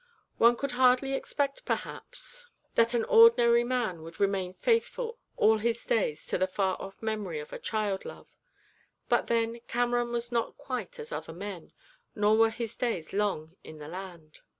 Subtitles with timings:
[0.39, 6.25] One would hardly expect, perhaps, that an ordinary man would remain faithful all his days
[6.25, 8.35] to the far off memory of a child love;
[9.09, 11.71] but then Cameron was not quite as other men,
[12.15, 14.39] nor were his days long in the land.